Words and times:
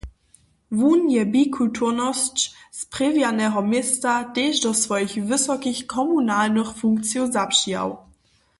Wón 0.79 1.01
je 1.09 1.23
bikulturnosć 1.33 2.39
sprjewineho 2.71 3.61
města 3.69 4.13
tež 4.35 4.53
do 4.63 4.71
swojich 4.73 5.15
wysokich 5.25 5.85
komunalnych 5.87 6.69
funkcijow 6.79 7.27
zapřijał. 7.33 7.89